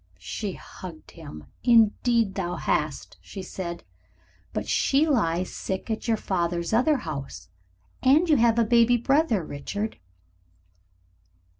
She 0.17 0.53
hugged 0.53 1.11
him. 1.11 1.43
"Indeed 1.63 2.33
thou 2.33 2.55
hast," 2.55 3.17
she 3.21 3.43
said, 3.43 3.83
"but 4.51 4.67
she 4.67 5.05
lies 5.07 5.53
sick 5.53 5.91
at 5.91 6.07
your 6.07 6.17
father's 6.17 6.73
other 6.73 6.97
house. 6.97 7.49
And 8.01 8.27
you 8.27 8.37
have 8.37 8.57
a 8.57 8.65
baby 8.65 8.97
brother, 8.97 9.45
Richard." 9.45 9.99